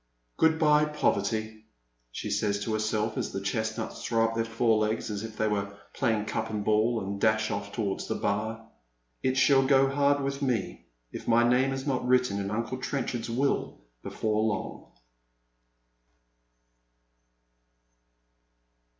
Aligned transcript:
"Good 0.37 0.57
bye, 0.57 0.85
Poverty," 0.85 1.65
she 2.11 2.31
says 2.31 2.63
to 2.63 2.73
herself 2.73 3.19
as 3.19 3.31
the 3.31 3.39
chestnuts 3.39 4.03
throw 4.03 4.27
up 4.27 4.33
their 4.33 4.43
fore 4.45 4.79
legs 4.79 5.11
as 5.11 5.23
if 5.23 5.37
they 5.37 5.47
were 5.47 5.77
playing 5.93 6.25
cup 6.25 6.49
and 6.49 6.65
ball, 6.65 6.99
and 7.05 7.21
dash 7.21 7.49
oi£ 7.49 7.71
towards 7.71 8.07
the 8.07 8.15
Bar." 8.15 8.67
It 9.21 9.37
shall 9.37 9.61
go 9.63 9.87
hard 9.89 10.23
with 10.23 10.41
me 10.41 10.87
if 11.11 11.27
my 11.27 11.43
naoM 11.43 11.71
is 11.71 11.85
not 11.85 12.03
written 12.03 12.39
in 12.39 12.49
Uncle 12.49 12.79
Trenchard's 12.79 13.29
will 13.29 13.79
before 14.01 14.41
long." 14.41 14.91